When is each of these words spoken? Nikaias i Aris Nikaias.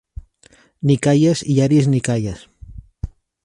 Nikaias 0.91 1.43
i 1.55 1.59
Aris 1.67 1.91
Nikaias. 1.95 2.43